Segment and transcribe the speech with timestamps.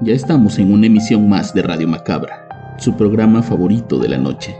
[0.00, 2.46] Ya estamos en una emisión más de Radio Macabra,
[2.78, 4.54] su programa favorito de la noche.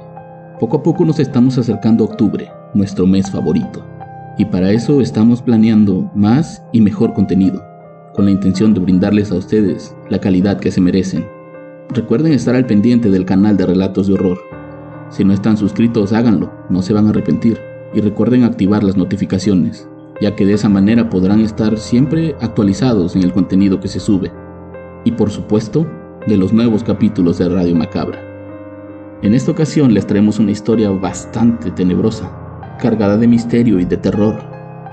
[0.58, 3.86] Poco a poco nos estamos acercando a octubre, nuestro mes favorito,
[4.36, 7.64] y para eso estamos planeando más y mejor contenido,
[8.16, 11.24] con la intención de brindarles a ustedes la calidad que se merecen.
[11.90, 14.38] Recuerden estar al pendiente del canal de Relatos de Horror.
[15.08, 17.60] Si no están suscritos, háganlo, no se van a arrepentir,
[17.94, 19.88] y recuerden activar las notificaciones,
[20.20, 24.32] ya que de esa manera podrán estar siempre actualizados en el contenido que se sube
[25.04, 25.86] y por supuesto
[26.26, 28.22] de los nuevos capítulos de Radio Macabra.
[29.22, 32.30] En esta ocasión les traemos una historia bastante tenebrosa,
[32.78, 34.38] cargada de misterio y de terror.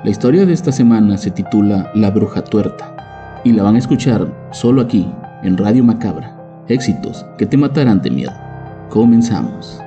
[0.04, 4.50] La historia de esta semana se titula La Bruja Tuerta y la van a escuchar
[4.52, 5.08] solo aquí,
[5.44, 6.64] en Radio Macabra.
[6.68, 8.34] Éxitos que te matarán de miedo.
[8.90, 9.80] Comenzamos.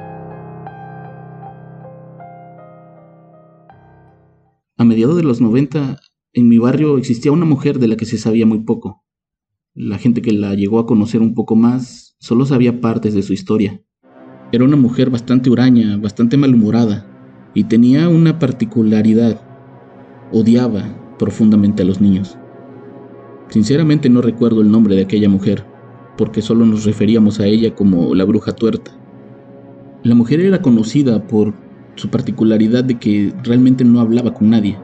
[4.77, 5.99] A mediados de los 90,
[6.35, 9.03] en mi barrio existía una mujer de la que se sabía muy poco.
[9.75, 13.33] La gente que la llegó a conocer un poco más solo sabía partes de su
[13.33, 13.83] historia.
[14.51, 17.07] Era una mujer bastante huraña, bastante malhumorada,
[17.55, 19.41] y tenía una particularidad.
[20.33, 22.39] Odiaba profundamente a los niños.
[23.49, 25.65] Sinceramente no recuerdo el nombre de aquella mujer,
[26.17, 28.91] porque solo nos referíamos a ella como la bruja tuerta.
[30.03, 31.55] La mujer era conocida por
[31.95, 34.79] su particularidad de que realmente no hablaba con nadie.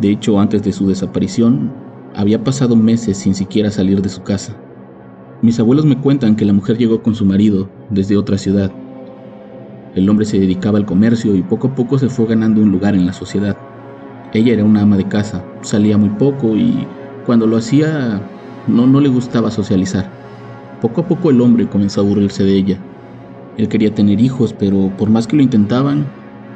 [0.00, 1.85] De hecho, antes de su desaparición,
[2.16, 4.56] había pasado meses sin siquiera salir de su casa.
[5.42, 8.72] Mis abuelos me cuentan que la mujer llegó con su marido desde otra ciudad.
[9.94, 12.94] El hombre se dedicaba al comercio y poco a poco se fue ganando un lugar
[12.94, 13.58] en la sociedad.
[14.32, 16.86] Ella era una ama de casa, salía muy poco y
[17.26, 18.22] cuando lo hacía
[18.66, 20.10] no, no le gustaba socializar.
[20.80, 22.78] Poco a poco el hombre comenzó a aburrirse de ella.
[23.58, 26.06] Él quería tener hijos, pero por más que lo intentaban,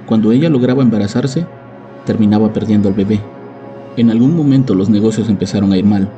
[0.06, 1.47] cuando ella lograba embarazarse,
[2.06, 3.20] terminaba perdiendo al bebé.
[3.96, 6.08] En algún momento los negocios empezaron a ir mal.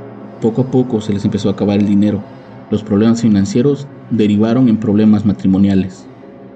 [0.40, 2.22] Poco a poco se les empezó a acabar el dinero.
[2.70, 6.06] Los problemas financieros derivaron en problemas matrimoniales.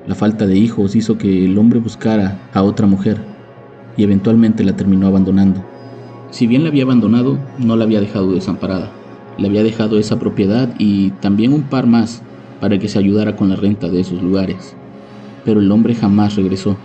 [0.07, 3.17] La falta de hijos hizo que el hombre buscara a otra mujer
[3.97, 5.65] y eventualmente la terminó abandonando.
[6.31, 8.91] Si bien la había abandonado, no la había dejado desamparada.
[9.39, 12.23] Le había dejado esa propiedad y también un par más
[12.61, 14.77] para que se ayudara con la renta de esos lugares.
[15.45, 16.77] Pero el hombre jamás regresó.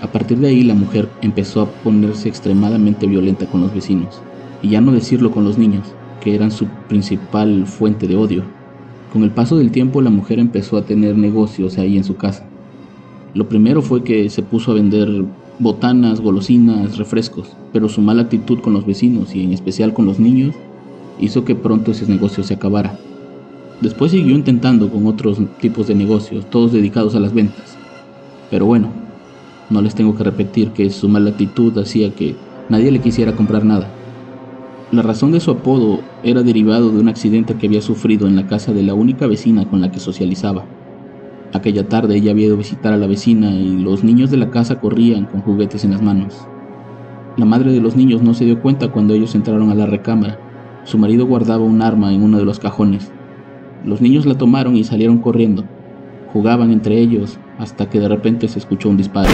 [0.00, 4.20] A partir de ahí la mujer empezó a ponerse extremadamente violenta con los vecinos,
[4.62, 5.86] y ya no decirlo con los niños,
[6.20, 8.44] que eran su principal fuente de odio.
[9.12, 12.46] Con el paso del tiempo la mujer empezó a tener negocios ahí en su casa.
[13.34, 15.24] Lo primero fue que se puso a vender
[15.58, 20.20] botanas, golosinas, refrescos, pero su mala actitud con los vecinos y en especial con los
[20.20, 20.54] niños
[21.18, 22.98] hizo que pronto ese negocio se acabara.
[23.80, 27.76] Después siguió intentando con otros tipos de negocios, todos dedicados a las ventas.
[28.50, 28.90] Pero bueno,
[29.70, 32.36] no les tengo que repetir que su mala actitud hacía que
[32.68, 33.88] nadie le quisiera comprar nada.
[34.90, 38.46] La razón de su apodo era derivado de un accidente que había sufrido en la
[38.46, 40.64] casa de la única vecina con la que socializaba.
[41.52, 44.50] Aquella tarde ella había ido a visitar a la vecina y los niños de la
[44.50, 46.46] casa corrían con juguetes en las manos.
[47.36, 50.38] La madre de los niños no se dio cuenta cuando ellos entraron a la recámara.
[50.84, 53.12] Su marido guardaba un arma en uno de los cajones.
[53.84, 55.64] Los niños la tomaron y salieron corriendo.
[56.32, 59.30] Jugaban entre ellos hasta que de repente se escuchó un disparo.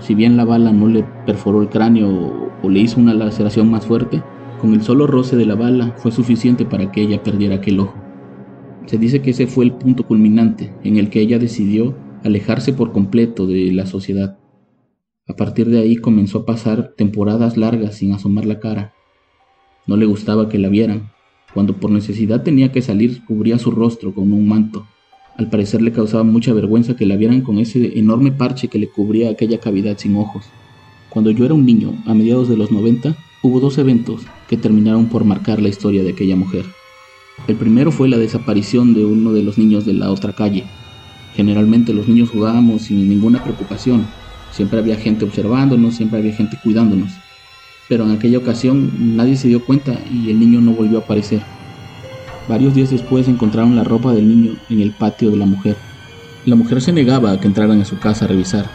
[0.00, 3.86] Si bien la bala no le perforó el cráneo o le hizo una laceración más
[3.86, 4.22] fuerte,
[4.60, 7.94] con el solo roce de la bala fue suficiente para que ella perdiera aquel ojo.
[8.86, 12.92] Se dice que ese fue el punto culminante en el que ella decidió alejarse por
[12.92, 14.38] completo de la sociedad.
[15.26, 18.94] A partir de ahí comenzó a pasar temporadas largas sin asomar la cara.
[19.86, 21.10] No le gustaba que la vieran.
[21.54, 24.86] Cuando por necesidad tenía que salir cubría su rostro con un manto
[25.40, 28.90] al parecer le causaba mucha vergüenza que la vieran con ese enorme parche que le
[28.90, 30.44] cubría aquella cavidad sin ojos.
[31.08, 34.20] Cuando yo era un niño, a mediados de los 90, hubo dos eventos
[34.50, 36.66] que terminaron por marcar la historia de aquella mujer.
[37.48, 40.64] El primero fue la desaparición de uno de los niños de la otra calle.
[41.34, 44.06] Generalmente los niños jugábamos sin ninguna preocupación.
[44.52, 47.12] Siempre había gente observándonos, siempre había gente cuidándonos.
[47.88, 51.40] Pero en aquella ocasión nadie se dio cuenta y el niño no volvió a aparecer.
[52.50, 55.76] Varios días después encontraron la ropa del niño en el patio de la mujer.
[56.44, 58.68] La mujer se negaba a que entraran a su casa a revisar,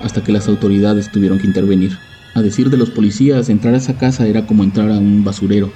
[0.00, 1.98] hasta que las autoridades tuvieron que intervenir.
[2.34, 5.72] A decir de los policías, entrar a esa casa era como entrar a un basurero.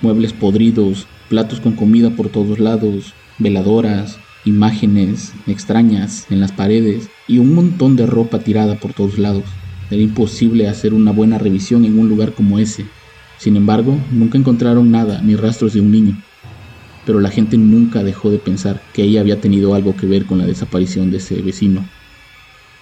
[0.00, 7.38] muebles podridos, platos con comida por todos lados, veladoras, imágenes extrañas en las paredes y
[7.38, 9.44] un montón de ropa tirada por todos lados.
[9.90, 12.86] Era imposible hacer una buena revisión en un lugar como ese.
[13.38, 16.22] Sin embargo, nunca encontraron nada ni rastros de un niño.
[17.04, 20.38] Pero la gente nunca dejó de pensar que ella había tenido algo que ver con
[20.38, 21.84] la desaparición de ese vecino.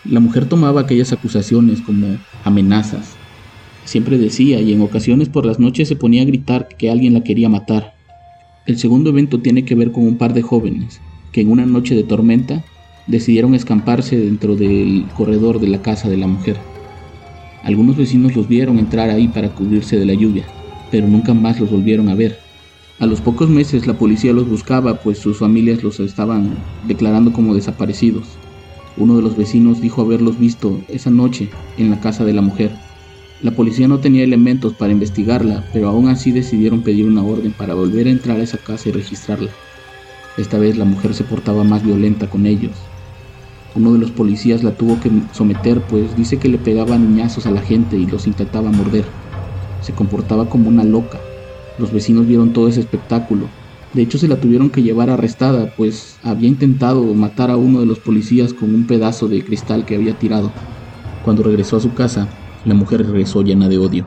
[0.04, 3.16] La mujer tomaba aquellas acusaciones como amenazas.
[3.84, 7.22] Siempre decía y en ocasiones por las noches se ponía a gritar que alguien la
[7.22, 7.94] quería matar.
[8.66, 11.00] El segundo evento tiene que ver con un par de jóvenes
[11.32, 12.64] que en una noche de tormenta
[13.06, 16.56] decidieron escamparse dentro del corredor de la casa de la mujer.
[17.62, 20.44] Algunos vecinos los vieron entrar ahí para cubrirse de la lluvia,
[20.90, 22.38] pero nunca más los volvieron a ver.
[23.00, 26.50] A los pocos meses la policía los buscaba, pues sus familias los estaban
[26.86, 28.24] declarando como desaparecidos.
[28.98, 31.48] Uno de los vecinos dijo haberlos visto esa noche
[31.78, 32.70] en la casa de la mujer.
[33.40, 37.72] La policía no tenía elementos para investigarla, pero aún así decidieron pedir una orden para
[37.72, 39.48] volver a entrar a esa casa y registrarla.
[40.36, 42.72] Esta vez la mujer se portaba más violenta con ellos.
[43.74, 47.50] Uno de los policías la tuvo que someter, pues dice que le pegaba niñazos a
[47.50, 49.06] la gente y los intentaba morder.
[49.80, 51.18] Se comportaba como una loca.
[51.80, 53.48] Los vecinos vieron todo ese espectáculo.
[53.94, 57.86] De hecho, se la tuvieron que llevar arrestada, pues había intentado matar a uno de
[57.86, 60.52] los policías con un pedazo de cristal que había tirado.
[61.24, 62.28] Cuando regresó a su casa,
[62.66, 64.06] la mujer regresó llena de odio.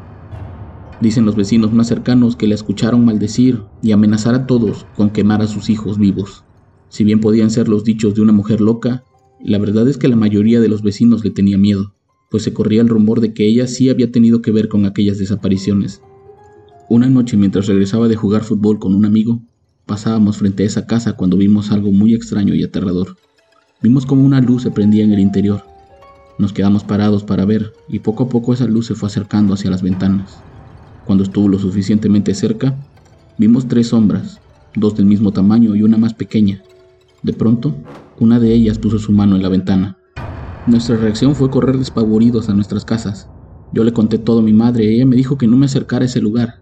[1.01, 5.41] Dicen los vecinos más cercanos que la escucharon maldecir y amenazar a todos con quemar
[5.41, 6.45] a sus hijos vivos.
[6.89, 9.03] Si bien podían ser los dichos de una mujer loca,
[9.43, 11.95] la verdad es que la mayoría de los vecinos le tenía miedo,
[12.29, 15.17] pues se corría el rumor de que ella sí había tenido que ver con aquellas
[15.17, 16.03] desapariciones.
[16.93, 19.41] Una noche mientras regresaba de jugar fútbol con un amigo,
[19.87, 23.17] pasábamos frente a esa casa cuando vimos algo muy extraño y aterrador.
[23.81, 25.63] Vimos como una luz se prendía en el interior.
[26.37, 29.71] Nos quedamos parados para ver y poco a poco esa luz se fue acercando hacia
[29.71, 30.37] las ventanas.
[31.03, 32.77] Cuando estuvo lo suficientemente cerca,
[33.39, 34.39] vimos tres sombras,
[34.75, 36.61] dos del mismo tamaño y una más pequeña.
[37.23, 37.75] De pronto,
[38.19, 39.97] una de ellas puso su mano en la ventana.
[40.67, 43.29] Nuestra reacción fue correr despavoridos a nuestras casas.
[43.71, 46.03] Yo le conté todo a mi madre y ella me dijo que no me acercara
[46.03, 46.61] a ese lugar,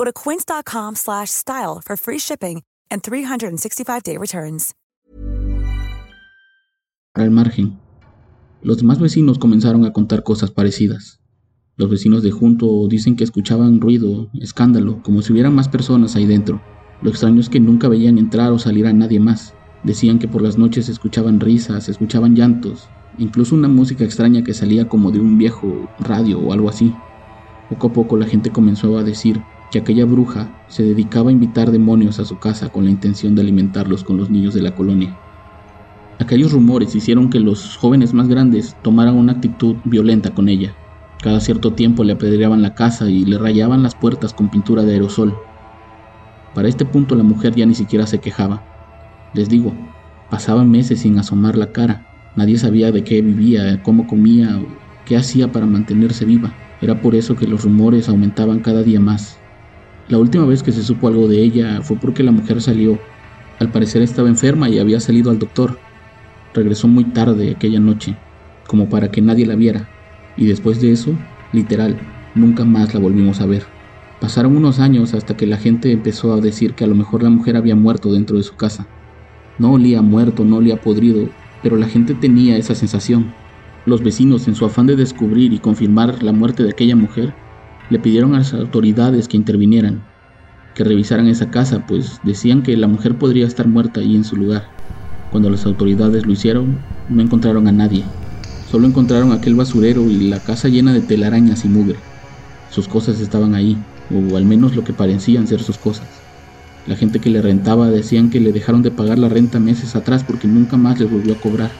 [0.00, 4.72] Go to quince.com/style for free shipping and 365-day returns.
[7.14, 7.78] Al margen,
[8.62, 11.20] Los demás vecinos comenzaron a contar cosas parecidas.
[11.76, 16.24] Los vecinos de junto dicen que escuchaban ruido, escándalo, como si hubiera más personas ahí
[16.24, 16.62] dentro.
[17.02, 19.52] Lo extraño es que nunca veían entrar o salir a nadie más.
[19.84, 22.88] Decían que por las noches escuchaban risas, escuchaban llantos,
[23.18, 26.94] incluso una música extraña que salía como de un viejo radio o algo así.
[27.68, 31.70] Poco a poco la gente comenzó a decir que aquella bruja se dedicaba a invitar
[31.70, 35.16] demonios a su casa con la intención de alimentarlos con los niños de la colonia.
[36.18, 40.74] Aquellos rumores hicieron que los jóvenes más grandes tomaran una actitud violenta con ella.
[41.22, 44.94] Cada cierto tiempo le apedreaban la casa y le rayaban las puertas con pintura de
[44.94, 45.34] aerosol.
[46.54, 48.62] Para este punto la mujer ya ni siquiera se quejaba.
[49.34, 49.72] Les digo,
[50.30, 52.06] pasaban meses sin asomar la cara.
[52.36, 54.60] Nadie sabía de qué vivía, cómo comía
[55.04, 56.54] qué hacía para mantenerse viva.
[56.80, 59.38] Era por eso que los rumores aumentaban cada día más.
[60.10, 62.98] La última vez que se supo algo de ella fue porque la mujer salió.
[63.60, 65.78] Al parecer estaba enferma y había salido al doctor.
[66.52, 68.16] Regresó muy tarde aquella noche,
[68.66, 69.88] como para que nadie la viera,
[70.36, 71.12] y después de eso,
[71.52, 71.96] literal,
[72.34, 73.62] nunca más la volvimos a ver.
[74.20, 77.30] Pasaron unos años hasta que la gente empezó a decir que a lo mejor la
[77.30, 78.88] mujer había muerto dentro de su casa.
[79.58, 81.28] No olía muerto, no olía podrido,
[81.62, 83.32] pero la gente tenía esa sensación.
[83.86, 87.32] Los vecinos, en su afán de descubrir y confirmar la muerte de aquella mujer,
[87.90, 90.02] le pidieron a las autoridades que intervinieran,
[90.74, 94.36] que revisaran esa casa, pues decían que la mujer podría estar muerta ahí en su
[94.36, 94.68] lugar.
[95.30, 96.78] Cuando las autoridades lo hicieron,
[97.08, 98.04] no encontraron a nadie.
[98.70, 101.96] Solo encontraron aquel basurero y la casa llena de telarañas y mugre.
[102.70, 103.76] Sus cosas estaban ahí,
[104.10, 106.06] o al menos lo que parecían ser sus cosas.
[106.86, 110.24] La gente que le rentaba decían que le dejaron de pagar la renta meses atrás
[110.24, 111.72] porque nunca más les volvió a cobrar.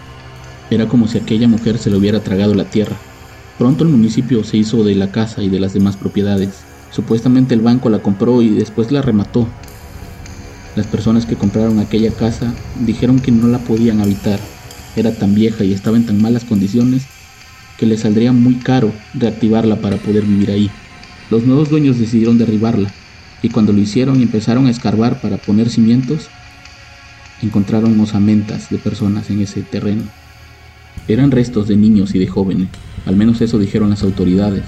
[0.70, 3.09] Era como si aquella mujer se le hubiera tragado la tierra.
[3.60, 6.48] Pronto el municipio se hizo de la casa y de las demás propiedades.
[6.90, 9.46] Supuestamente el banco la compró y después la remató,
[10.76, 12.54] las personas que compraron aquella casa
[12.86, 14.40] dijeron que no la podían habitar.
[14.96, 17.02] Era tan vieja y estaba en tan malas condiciones
[17.76, 20.70] que les saldría muy caro reactivarla para poder vivir ahí.
[21.30, 22.90] Los nuevos dueños decidieron derribarla.
[23.42, 26.30] y cuando lo hicieron y empezaron a escarbar para poner cimientos,
[27.42, 30.04] encontraron osamentas de personas en ese terreno.
[31.08, 32.68] Eran restos de niños y de jóvenes,
[33.06, 34.64] al menos eso dijeron las autoridades.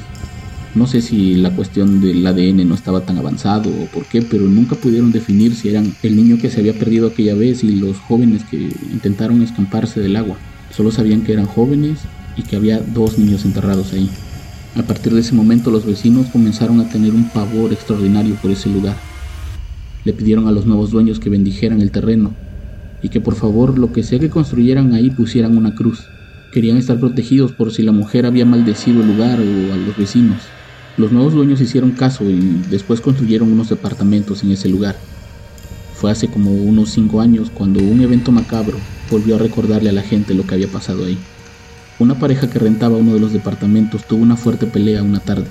[0.75, 4.45] No sé si la cuestión del ADN no estaba tan avanzado o por qué, pero
[4.45, 7.99] nunca pudieron definir si eran el niño que se había perdido aquella vez y los
[7.99, 8.57] jóvenes que
[8.91, 10.39] intentaron escamparse del agua.
[10.75, 11.99] Solo sabían que eran jóvenes
[12.39, 14.09] y que había dos niños enterrados ahí.
[14.75, 18.71] A partir de ese momento los vecinos comenzaron a tener un pavor extraordinario por ese
[18.71, 18.97] lugar.
[20.05, 22.33] Le pidieron a los nuevos dueños que bendijeran el terreno
[23.03, 26.07] y que por favor lo que sea que construyeran ahí pusieran una cruz.
[26.53, 30.43] Querían estar protegidos por si la mujer había maldecido el lugar o a los vecinos.
[30.99, 34.95] Los nuevos dueños hicieron caso y después construyeron unos departamentos en ese lugar.
[35.95, 38.77] Fue hace como unos cinco años cuando un evento macabro
[39.11, 41.17] volvió a recordarle a la gente lo que había pasado ahí.
[41.99, 45.47] Una pareja que rentaba uno de los departamentos tuvo una fuerte pelea una tarde.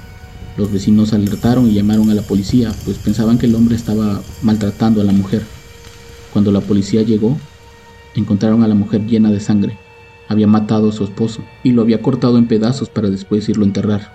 [0.55, 5.01] Los vecinos alertaron y llamaron a la policía, pues pensaban que el hombre estaba maltratando
[5.01, 5.41] a la mujer.
[6.31, 7.39] Cuando la policía llegó,
[8.13, 9.79] encontraron a la mujer llena de sangre.
[10.31, 13.67] Había matado a su esposo y lo había cortado en pedazos para después irlo a
[13.67, 14.13] enterrar.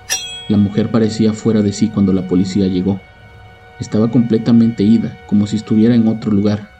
[0.48, 3.02] La mujer parecía fuera de sí cuando la policía llegó.
[3.80, 6.70] Estaba completamente ida, como si estuviera en otro lugar.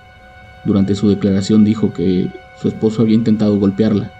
[0.64, 2.30] Durante su declaración dijo que
[2.62, 4.10] su esposo había intentado golpearla,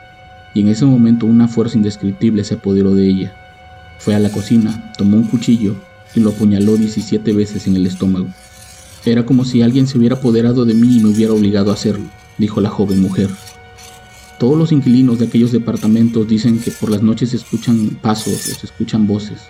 [0.53, 3.35] y en ese momento una fuerza indescriptible se apoderó de ella.
[3.99, 5.77] Fue a la cocina, tomó un cuchillo
[6.15, 8.27] y lo apuñaló 17 veces en el estómago.
[9.07, 12.05] Era como si alguien se hubiera apoderado de mí y me hubiera obligado a hacerlo,
[12.37, 13.31] dijo la joven mujer.
[14.39, 18.55] Todos los inquilinos de aquellos departamentos dicen que por las noches se escuchan pasos o
[18.55, 19.41] se escuchan voces,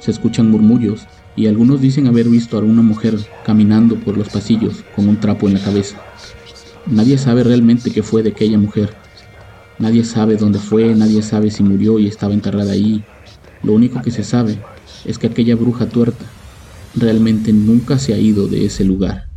[0.00, 4.84] se escuchan murmullos y algunos dicen haber visto a una mujer caminando por los pasillos
[4.94, 6.00] con un trapo en la cabeza.
[6.86, 8.94] Nadie sabe realmente qué fue de aquella mujer,
[9.78, 13.02] Nadie sabe dónde fue, nadie sabe si murió y estaba enterrada ahí.
[13.62, 14.58] Lo único que se sabe
[15.04, 16.24] es que aquella bruja tuerta
[16.94, 19.33] realmente nunca se ha ido de ese lugar.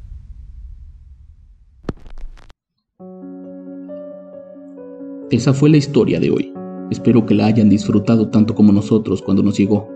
[5.31, 6.53] Esa fue la historia de hoy.
[6.89, 9.89] Espero que la hayan disfrutado tanto como nosotros cuando nos llegó.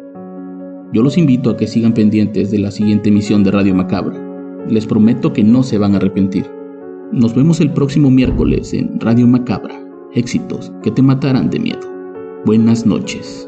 [0.93, 4.19] Yo los invito a que sigan pendientes de la siguiente emisión de Radio Macabra.
[4.69, 6.45] Les prometo que no se van a arrepentir.
[7.11, 9.81] Nos vemos el próximo miércoles en Radio Macabra
[10.13, 11.81] éxitos que te matarán de miedo.
[12.45, 13.47] Buenas noches.